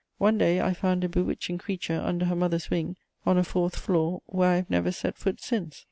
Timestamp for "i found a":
0.59-1.07